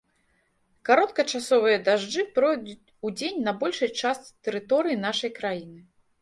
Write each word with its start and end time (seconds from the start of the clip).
Кароткачасовыя 0.87 1.77
дажджы 1.87 2.25
пройдуць 2.37 2.91
удзень 3.09 3.39
на 3.49 3.53
большай 3.61 3.89
частцы 4.03 4.33
тэрыторыі 4.49 4.99
нашай 5.05 5.31
краіны. 5.39 5.79